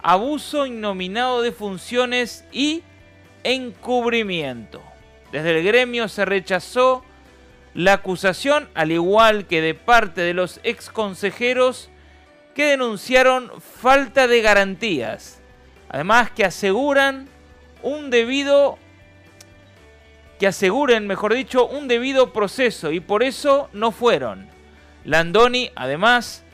[0.03, 2.83] abuso innominado de funciones y
[3.45, 4.83] encubrimiento.
[5.33, 7.05] Desde el gremio se rechazó
[7.75, 11.91] la acusación, al igual que de parte de los ex consejeros
[12.55, 15.36] que denunciaron falta de garantías.
[15.89, 17.29] Además que aseguran
[17.83, 18.79] un debido
[20.39, 24.49] que aseguren, mejor dicho, un debido proceso y por eso no fueron.
[25.05, 26.45] Landoni, además,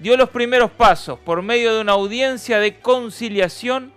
[0.00, 3.92] dio los primeros pasos por medio de una audiencia de conciliación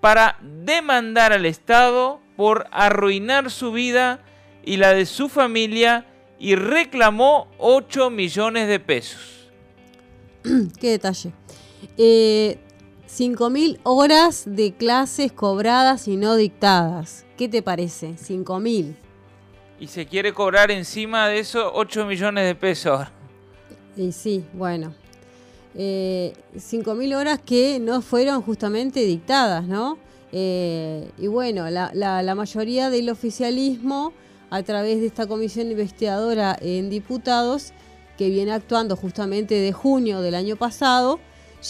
[0.00, 4.20] para demandar al Estado por arruinar su vida
[4.64, 6.06] y la de su familia
[6.38, 9.48] y reclamó 8 millones de pesos.
[10.80, 11.32] Qué detalle.
[11.96, 12.58] Eh,
[13.12, 17.26] 5.000 horas de clases cobradas y no dictadas.
[17.36, 18.14] ¿Qué te parece?
[18.14, 18.94] 5.000.
[19.78, 23.06] Y se quiere cobrar encima de eso 8 millones de pesos.
[23.98, 24.94] Y sí, bueno.
[25.74, 29.98] Eh, 5.000 horas que no fueron justamente dictadas, ¿no?
[30.32, 34.14] Eh, y bueno, la, la, mayoría del oficialismo,
[34.48, 37.74] a través de esta comisión investigadora en diputados,
[38.16, 41.20] que viene actuando justamente de junio del año pasado,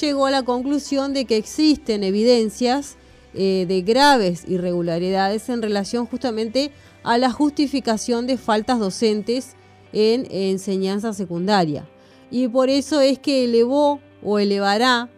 [0.00, 2.96] llegó a la conclusión de que existen evidencias
[3.34, 6.70] eh, de graves irregularidades en relación justamente
[7.02, 9.56] a la justificación de faltas docentes
[9.92, 11.86] en enseñanza secundaria
[12.32, 15.10] y por eso es que elevó o elevará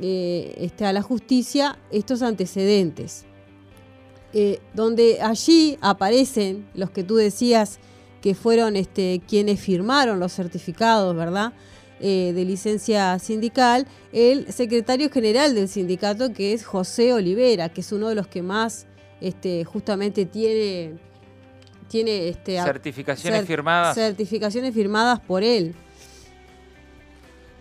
[0.00, 3.24] eh, este, a la justicia estos antecedentes.
[4.32, 7.78] Eh, donde allí aparecen los que tú decías
[8.20, 11.52] que fueron este, quienes firmaron los certificados, ¿verdad?
[11.98, 17.90] Eh, de licencia sindical, el secretario general del sindicato, que es José Olivera, que es
[17.90, 18.86] uno de los que más
[19.18, 20.98] este, justamente tiene,
[21.88, 23.94] tiene este, certificaciones firmadas.
[23.94, 25.74] Certificaciones firmadas por él.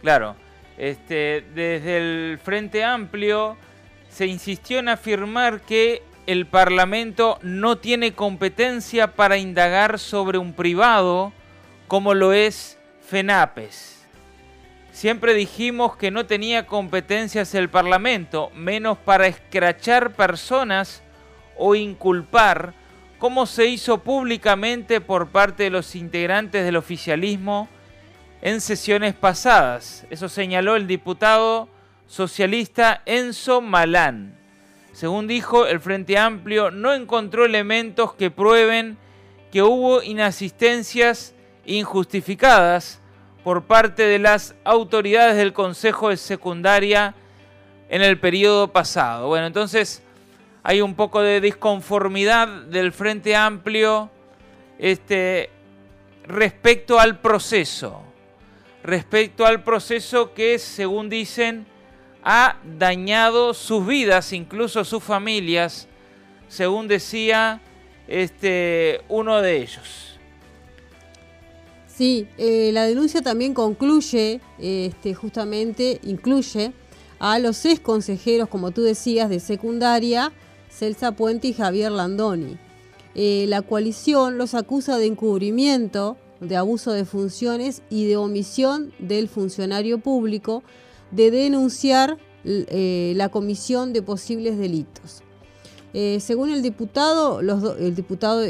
[0.02, 0.36] Claro,
[0.78, 3.56] este, desde el Frente Amplio
[4.10, 11.32] se insistió en afirmar que el Parlamento no tiene competencia para indagar sobre un privado
[11.88, 13.95] como lo es FENAPES.
[14.96, 21.04] Siempre dijimos que no tenía competencias el Parlamento, menos para escrachar personas
[21.58, 22.74] o inculpar,
[23.20, 27.68] como se hizo públicamente por parte de los integrantes del oficialismo
[28.42, 30.08] en sesiones pasadas.
[30.10, 31.68] Eso señaló el diputado
[32.08, 34.40] socialista Enzo Malán.
[34.94, 38.98] Según dijo, el Frente Amplio no encontró elementos que prueben
[39.52, 43.02] que hubo inasistencias injustificadas
[43.46, 47.14] por parte de las autoridades del Consejo de Secundaria
[47.90, 49.28] en el periodo pasado.
[49.28, 50.02] Bueno, entonces,
[50.64, 54.10] hay un poco de disconformidad del Frente Amplio
[54.80, 55.52] este,
[56.24, 58.02] respecto al proceso.
[58.82, 61.68] Respecto al proceso que, según dicen,
[62.24, 65.88] ha dañado sus vidas, incluso sus familias,
[66.48, 67.62] según decía
[68.08, 70.15] este, uno de ellos.
[71.98, 76.74] Sí, eh, la denuncia también concluye, este, justamente incluye
[77.20, 80.34] a los seis consejeros, como tú decías, de secundaria,
[80.70, 82.58] Celsa Puente y Javier Landoni.
[83.16, 89.30] Eh, la coalición los acusa de encubrimiento, de abuso de funciones y de omisión del
[89.30, 90.64] funcionario público
[91.12, 95.22] de denunciar eh, la comisión de posibles delitos.
[96.20, 98.44] Según el diputado, el diputado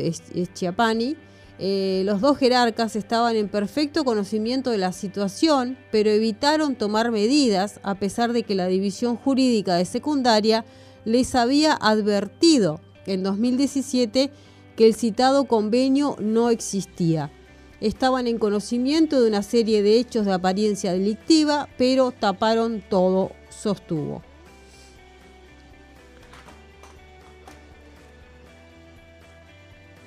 [0.56, 1.16] Chiapani,
[1.60, 7.96] los dos jerarcas estaban en perfecto conocimiento de la situación, pero evitaron tomar medidas a
[7.96, 10.66] pesar de que la división jurídica de secundaria
[11.06, 14.32] les había advertido en 2017
[14.76, 17.32] que el citado convenio no existía.
[17.80, 24.22] Estaban en conocimiento de una serie de hechos de apariencia delictiva, pero taparon todo, sostuvo.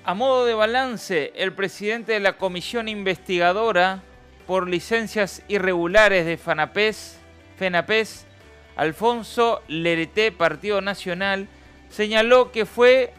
[0.09, 4.03] A modo de balance, el presidente de la comisión investigadora
[4.47, 7.19] por licencias irregulares de FANAPES,
[7.59, 8.27] FENAPES,
[8.75, 11.47] Alfonso Lerete, Partido Nacional,
[11.91, 13.13] señaló que fue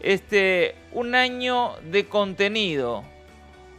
[0.00, 3.02] este, un año de contenido.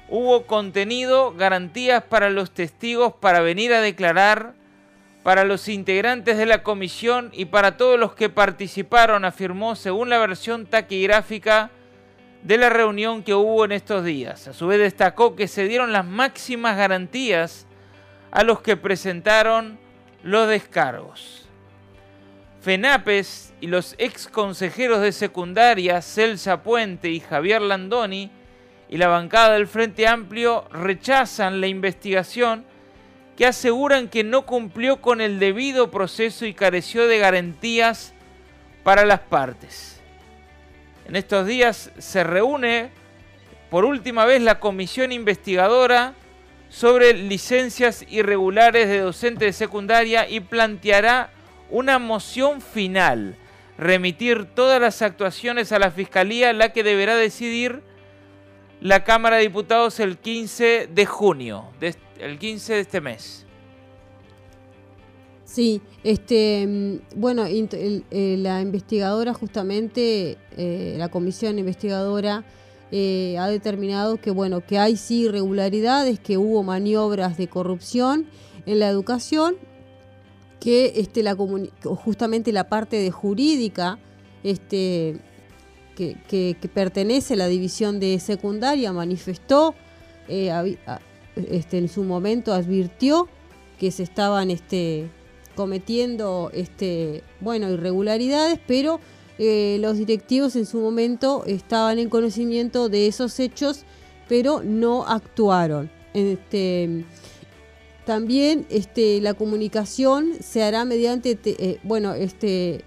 [0.09, 4.55] Hubo contenido, garantías para los testigos para venir a declarar,
[5.21, 10.17] para los integrantes de la comisión y para todos los que participaron, afirmó según la
[10.17, 11.69] versión taquigráfica
[12.43, 14.47] de la reunión que hubo en estos días.
[14.47, 17.67] A su vez destacó que se dieron las máximas garantías
[18.31, 19.79] a los que presentaron
[20.23, 21.47] los descargos.
[22.61, 28.31] FENAPES y los ex consejeros de secundaria Celsa Puente y Javier Landoni
[28.87, 32.65] y la bancada del Frente Amplio rechazan la investigación
[33.35, 38.13] que aseguran que no cumplió con el debido proceso y careció de garantías
[38.83, 40.00] para las partes.
[41.07, 42.91] En estos días se reúne
[43.69, 46.13] por última vez la comisión investigadora
[46.69, 51.31] sobre licencias irregulares de docentes de secundaria y planteará
[51.69, 53.35] una moción final,
[53.77, 57.81] remitir todas las actuaciones a la Fiscalía, la que deberá decidir
[58.81, 61.65] la Cámara de Diputados el 15 de junio,
[62.19, 63.45] el 15 de este mes.
[65.51, 72.45] Sí, este, mm, bueno, eh, la investigadora justamente, eh, la comisión investigadora,
[72.89, 78.27] eh, ha determinado que bueno que hay sí irregularidades, que hubo maniobras de corrupción
[78.65, 79.57] en la educación,
[80.61, 83.99] que este, la justamente la parte de jurídica
[84.43, 85.19] este,
[85.97, 89.75] que, pertenece a la división de secundaria manifestó,
[90.29, 93.27] este, en su momento advirtió
[93.77, 95.09] que se estaban este,
[95.55, 98.99] cometiendo este, bueno, irregularidades, pero
[99.43, 103.85] eh, los directivos en su momento estaban en conocimiento de esos hechos,
[104.29, 105.89] pero no actuaron.
[106.13, 107.05] Este,
[108.05, 112.85] también este, la comunicación se hará mediante, eh, bueno, este,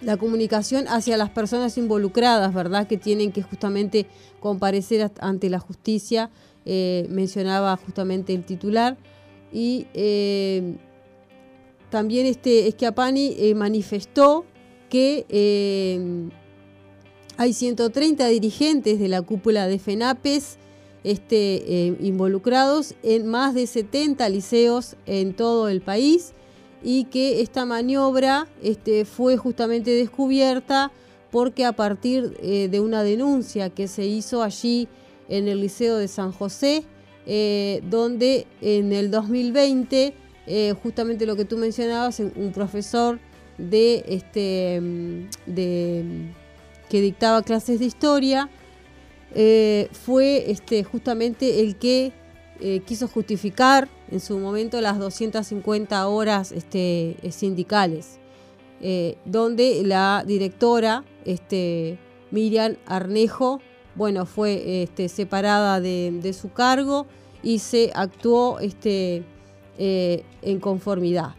[0.00, 2.88] la comunicación hacia las personas involucradas, ¿verdad?
[2.88, 4.06] Que tienen que justamente
[4.40, 6.30] comparecer ante la justicia,
[6.66, 8.96] eh, mencionaba justamente el titular.
[9.52, 9.86] Y
[11.90, 14.44] también este Schiapani manifestó
[14.90, 16.28] que eh,
[17.38, 20.58] hay 130 dirigentes de la cúpula de FENAPES
[21.04, 26.32] este, eh, involucrados en más de 70 liceos en todo el país
[26.82, 30.92] y que esta maniobra este, fue justamente descubierta
[31.30, 34.88] porque a partir eh, de una denuncia que se hizo allí
[35.28, 36.82] en el Liceo de San José,
[37.88, 40.12] donde en el 2020,
[40.82, 43.18] justamente lo que tú mencionabas, un profesor
[43.56, 44.80] de este
[45.46, 46.32] de
[46.88, 48.50] que dictaba clases de historia
[49.34, 52.12] eh, fue este justamente el que
[52.58, 58.18] eh, quiso justificar en su momento las 250 horas este, sindicales
[58.80, 61.98] eh, donde la directora este,
[62.30, 63.60] Miriam Arnejo
[63.94, 67.06] bueno fue este, separada de, de, su cargo
[67.42, 69.22] y se actuó este,
[69.80, 71.34] en conformidad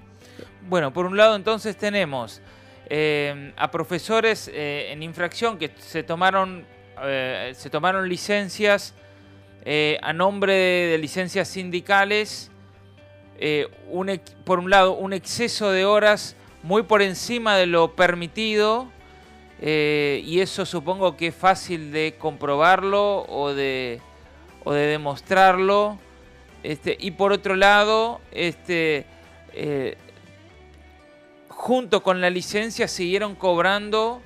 [0.68, 2.42] bueno, por un lado entonces tenemos
[2.88, 6.66] eh, a profesores eh, en infracción que se tomaron,
[7.04, 8.94] eh, se tomaron licencias
[10.02, 12.50] a nombre de, licencias sindicales.
[14.44, 18.88] por un lado, un exceso de horas muy por encima de lo permitido
[19.62, 24.02] eh, y eso supongo que es fácil de comprobarlo o de,
[24.64, 26.00] o de demostrarlo.
[26.64, 29.05] Este, y por otro lado, este,
[29.53, 29.97] eh,
[31.47, 34.22] junto con la licencia siguieron cobrando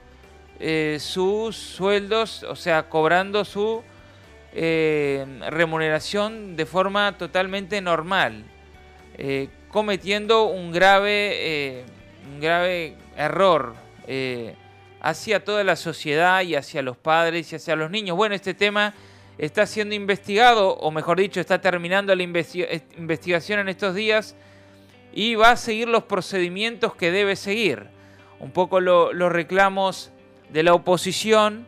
[0.59, 3.83] eh, sus sueldos, o sea, cobrando su
[4.53, 8.45] remuneración de forma totalmente normal,
[9.67, 11.83] cometiendo un grave,
[12.31, 13.75] un grave error
[15.05, 18.17] hacia toda la sociedad y hacia los padres y hacia los niños.
[18.17, 18.91] Bueno, este tema
[19.37, 24.35] está siendo investigado, o mejor dicho, está terminando la investigación en estos días
[25.13, 27.87] y va a seguir los procedimientos que debe seguir.
[28.39, 30.11] Un poco los reclamos
[30.49, 31.67] de la oposición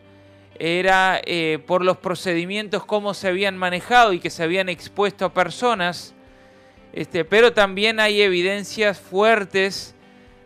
[0.59, 5.34] era eh, por los procedimientos, cómo se habían manejado y que se habían expuesto a
[5.34, 6.13] personas,
[6.93, 9.93] este, pero también hay evidencias fuertes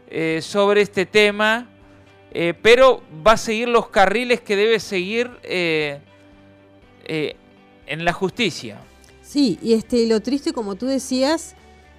[0.10, 1.68] eh, sobre este tema
[2.34, 5.30] eh, pero va a seguir los carriles que debe seguir
[7.12, 7.36] eh, eh,
[7.88, 8.80] en la justicia.
[9.22, 11.56] Sí, y este, lo triste, como tú decías,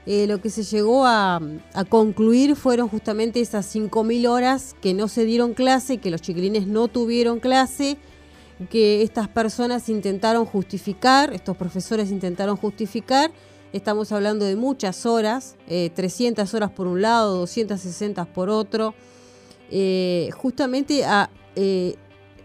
[0.06, 1.40] lo que se llegó a,
[1.88, 6.88] concluir fueron justamente esas 5.000 horas que no se dieron clase, que los chiquilines no
[6.88, 7.98] tuvieron clase,
[8.70, 13.30] que estas personas intentaron justificar, estos profesores intentaron justificar.
[13.72, 18.94] Estamos hablando de muchas horas, 300 horas por un lado, 260 por otro.
[19.74, 21.96] Eh, justamente a eh,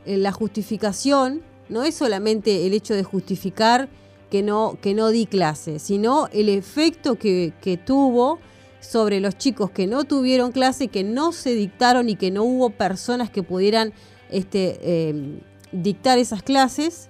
[0.05, 3.89] la justificación no es solamente el hecho de justificar
[4.29, 8.39] que no, que no di clase, sino el efecto que, tuvo
[8.79, 12.69] sobre los chicos que no tuvieron clase, que no se dictaron y que no hubo
[12.69, 13.93] personas que pudieran
[14.29, 15.39] este, em,
[15.71, 17.09] dictar esas clases.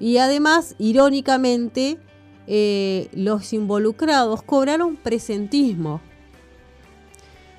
[0.00, 1.98] Y además, irónicamente,
[2.46, 6.00] eh, los involucrados cobraron presentismo.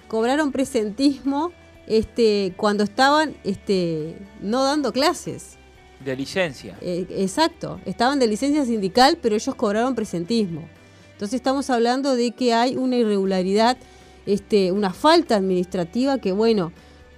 [0.07, 1.51] Cobraron presentismo
[1.85, 5.58] este, cuando estaban este, no dando clases.
[6.03, 6.77] De licencia.
[6.81, 10.67] Eh, exacto, estaban de licencia sindical, pero ellos cobraron presentismo.
[11.11, 13.77] Entonces estamos hablando de que hay una irregularidad,
[14.25, 16.71] este, una falta administrativa que, bueno,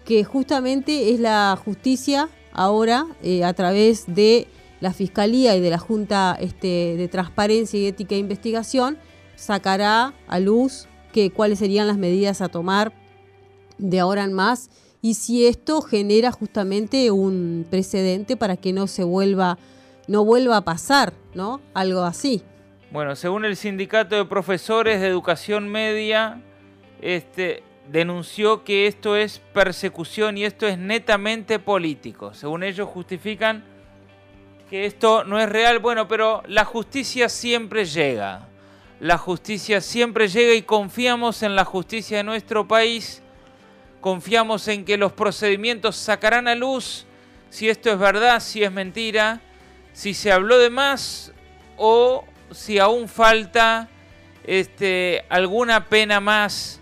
[0.05, 4.47] que justamente es la justicia ahora eh, a través de
[4.79, 8.97] la Fiscalía y de la Junta este, de Transparencia y Ética e Investigación
[9.35, 12.93] sacará a luz que, cuáles serían las medidas a tomar
[13.77, 14.69] de ahora en más
[15.01, 19.57] y si esto genera justamente un precedente para que no se vuelva
[20.07, 21.61] no vuelva a pasar, ¿no?
[21.73, 22.43] Algo así.
[22.91, 26.41] Bueno, según el sindicato de profesores de educación media,
[27.01, 32.33] este denunció que esto es persecución y esto es netamente político.
[32.33, 33.63] Según ellos justifican
[34.69, 38.47] que esto no es real, bueno, pero la justicia siempre llega.
[38.99, 43.20] La justicia siempre llega y confiamos en la justicia de nuestro país
[44.01, 47.05] Confiamos en que los procedimientos sacarán a luz
[47.51, 49.41] si esto es verdad, si es mentira,
[49.93, 51.31] si se habló de más
[51.77, 53.89] o si aún falta
[54.43, 56.79] este, alguna pena más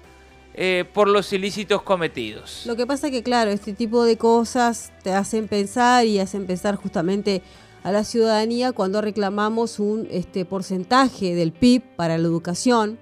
[0.53, 2.63] eh, por los ilícitos cometidos.
[2.65, 6.45] Lo que pasa es que, claro, este tipo de cosas te hacen pensar y hacen
[6.47, 7.41] pensar justamente
[7.83, 12.99] a la ciudadanía cuando reclamamos un este, porcentaje del PIB para la educación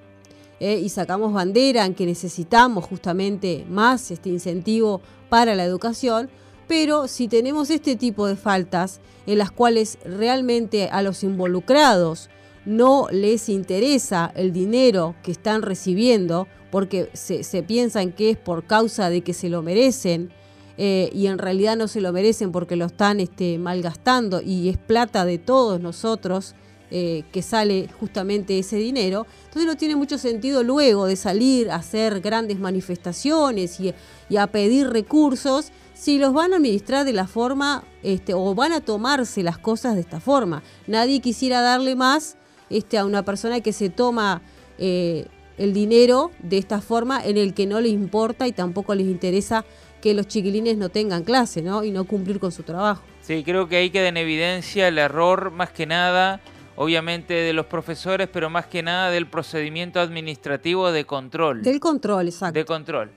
[0.60, 6.30] eh, y sacamos bandera en que necesitamos justamente más este incentivo para la educación,
[6.68, 12.30] pero si tenemos este tipo de faltas en las cuales realmente a los involucrados
[12.66, 19.10] no les interesa el dinero que están recibiendo, porque se, piensan que es por causa
[19.10, 20.32] de que se lo merecen,
[20.78, 24.78] eh, y en realidad no se lo merecen porque lo están este, malgastando y es
[24.78, 26.55] plata de todos nosotros,
[26.90, 29.28] eh, que sale justamente ese dinero.
[29.44, 33.94] Entonces no tiene mucho sentido luego de salir a hacer grandes manifestaciones y,
[34.38, 38.80] a pedir recursos si los van a administrar de la forma este, o van a
[38.80, 40.64] tomarse las cosas de esta forma.
[40.88, 42.38] Nadie quisiera darle más
[42.70, 44.42] este, a una persona que se toma
[44.78, 45.28] eh,
[45.58, 49.66] el dinero de esta forma en el que no le importa y tampoco les interesa
[50.02, 51.84] que los chiquilines no tengan clase ¿no?
[51.84, 53.04] y no cumplir con su trabajo.
[53.20, 56.40] Sí, creo que ahí queda en evidencia el error más que nada
[56.78, 61.64] obviamente de los profesores, pero más que nada del procedimiento administrativo de control.
[61.64, 62.58] Del control, exacto.
[62.58, 63.12] De control.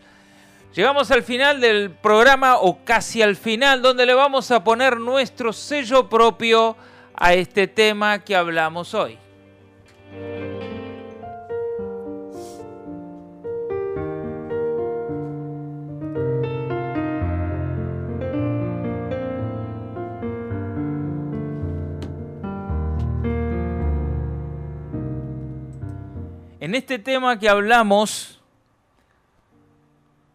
[0.74, 5.52] Llegamos al final del programa, o casi al final, donde le vamos a poner nuestro
[5.52, 6.76] sello propio
[7.14, 9.18] a este tema que hablamos hoy.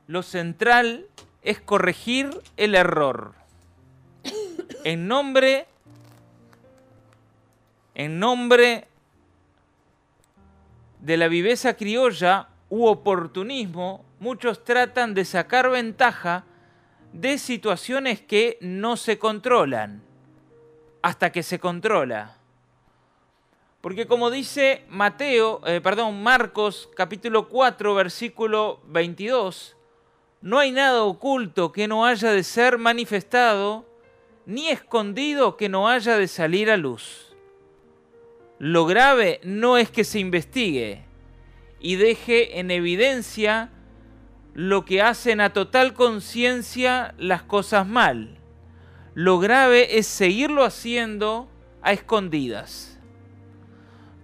[0.07, 1.07] Lo central
[1.41, 3.33] es corregir el error.
[4.83, 5.67] En nombre
[7.95, 8.87] en nombre
[10.99, 16.43] de la viveza criolla u oportunismo, muchos tratan de sacar ventaja
[17.13, 20.01] de situaciones que no se controlan
[21.01, 22.35] hasta que se controla.
[23.85, 29.77] Porque como dice Mateo, eh, perdón, Marcos capítulo 4 versículo 22,
[30.41, 33.85] no hay nada oculto que no haya de ser manifestado,
[34.47, 37.35] ni escondido que no haya de salir a luz.
[38.57, 41.05] Lo grave no es que se investigue
[41.79, 43.71] y deje en evidencia
[44.55, 48.39] lo que hacen a total conciencia las cosas mal.
[49.13, 51.47] Lo grave es seguirlo haciendo
[51.83, 52.94] a escondidas.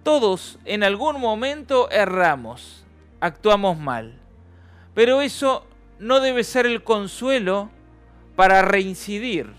[0.02, 2.84] Todos en algún momento erramos,
[3.20, 4.18] actuamos mal,
[4.94, 5.66] pero eso
[5.98, 7.70] no debe ser el consuelo
[8.36, 9.52] para reincidir.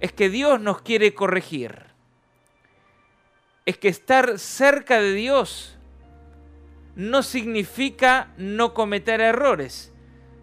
[0.00, 1.86] Es que Dios nos quiere corregir
[3.66, 5.76] es que estar cerca de Dios
[6.94, 9.92] no significa no cometer errores,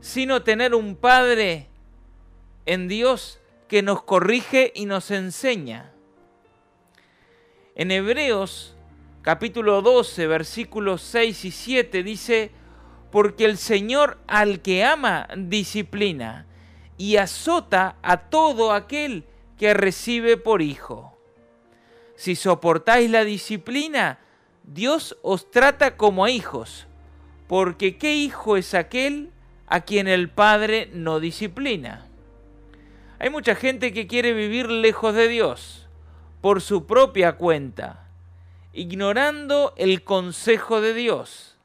[0.01, 1.69] sino tener un Padre
[2.65, 3.39] en Dios
[3.69, 5.92] que nos corrige y nos enseña.
[7.75, 8.75] En Hebreos
[9.23, 12.51] capítulo 12 versículos 6 y 7 dice,
[13.11, 16.45] porque el Señor al que ama disciplina
[16.97, 19.23] y azota a todo aquel
[19.57, 21.17] que recibe por hijo.
[22.15, 24.19] Si soportáis la disciplina,
[24.63, 26.85] Dios os trata como a hijos,
[27.47, 29.31] porque ¿qué hijo es aquel
[29.65, 32.05] a quien el Padre no disciplina?
[33.17, 35.82] Hay mucha gente que quiere vivir lejos de Dios,
[36.43, 38.05] por su propia cuenta,
[38.73, 41.55] ignorando el consejo de Dios.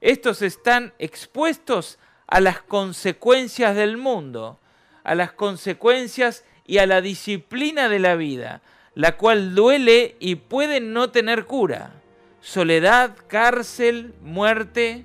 [0.00, 4.58] Estos están expuestos a las consecuencias del mundo,
[5.04, 8.62] a las consecuencias y a la disciplina de la vida,
[8.94, 11.92] la cual duele y puede no tener cura.
[12.40, 15.04] Soledad, cárcel, muerte.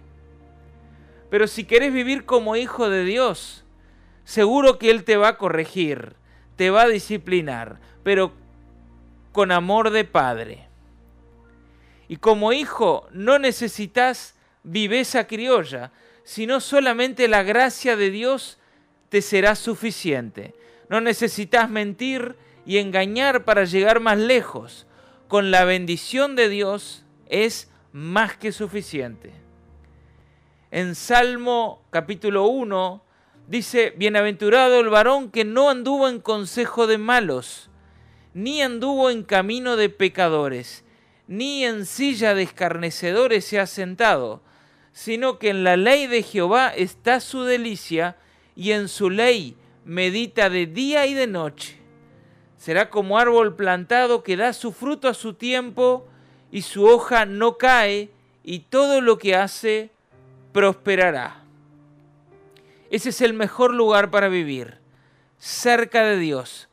[1.29, 3.65] Pero si querés vivir como hijo de Dios,
[4.23, 6.15] seguro que Él te va a corregir,
[6.55, 8.41] te va a disciplinar, pero
[9.34, 10.69] con amor de padre.
[12.07, 15.91] Y como hijo no necesitas viveza criolla,
[16.23, 18.59] sino solamente la gracia de Dios
[19.09, 20.53] te será suficiente.
[20.88, 24.88] No necesitas mentir y engañar para llegar más lejos.
[25.27, 29.34] Con la bendición de Dios es más que suficiente.
[30.69, 33.03] En Salmo capítulo 1
[33.47, 37.69] dice, Bienaventurado el varón que no anduvo en consejo de malos,
[38.34, 40.84] ni anduvo en camino de pecadores,
[41.27, 44.41] ni en silla de escarnecedores se ha sentado,
[44.91, 48.17] sino que en la ley de Jehová está su delicia,
[48.55, 51.84] y en su ley medita de día y de noche
[52.63, 56.07] Será como árbol plantado que da su fruto a su tiempo
[56.49, 58.09] y su hoja no cae
[58.41, 59.91] y todo lo que hace
[60.53, 61.43] prosperará.
[62.89, 64.77] Ese es el mejor lugar para vivir,
[65.38, 66.69] cerca de Dios,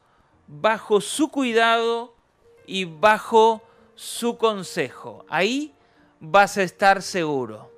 [0.51, 2.15] bajo su cuidado
[2.67, 3.63] y bajo
[3.95, 5.25] su consejo.
[5.29, 5.73] Ahí
[6.19, 7.71] vas a estar seguro.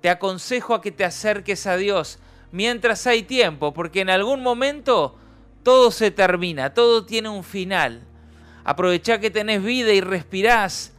[0.00, 2.18] Te aconsejo a que te acerques a Dios
[2.50, 5.16] mientras hay tiempo, porque en algún momento
[5.62, 8.02] todo se termina, todo tiene un final.
[8.64, 10.92] Aprovechá que tenés vida y respirás.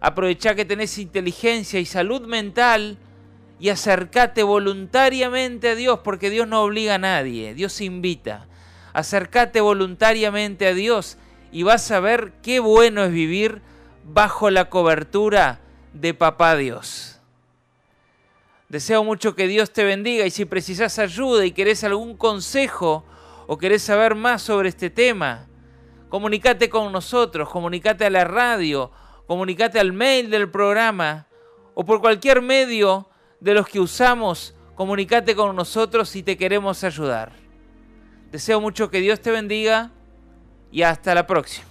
[0.00, 2.98] Aprovechá que tenés inteligencia y salud mental
[3.60, 8.48] y acercate voluntariamente a Dios, porque Dios no obliga a nadie, Dios invita.
[8.92, 11.18] Acercate voluntariamente a Dios
[11.50, 13.62] y vas a ver qué bueno es vivir
[14.04, 15.60] bajo la cobertura
[15.92, 17.20] de Papá Dios.
[18.68, 23.04] Deseo mucho que Dios te bendiga y si precisas ayuda y querés algún consejo,
[23.46, 25.46] o querés saber más sobre este tema,
[26.08, 28.90] comunícate con nosotros, comunícate a la radio,
[29.26, 31.26] comunícate al mail del programa
[31.74, 33.08] o por cualquier medio
[33.40, 37.41] de los que usamos, comunícate con nosotros y te queremos ayudar.
[38.32, 39.90] Deseo mucho que Dios te bendiga
[40.70, 41.66] y hasta la próxima.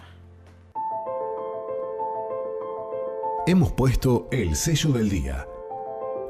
[3.47, 5.47] Hemos puesto el sello del día.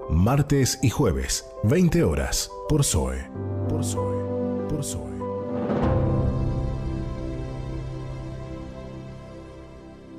[0.09, 3.29] Martes y jueves, 20 horas, por Zoe.
[3.67, 4.69] Por Zoe.
[4.69, 5.10] Por Zoe.